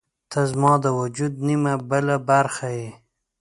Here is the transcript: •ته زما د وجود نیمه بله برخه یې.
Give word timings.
•ته 0.31 0.39
زما 0.51 0.73
د 0.83 0.85
وجود 0.99 1.33
نیمه 1.47 1.73
بله 1.89 2.15
برخه 2.29 2.67
یې. 2.77 2.89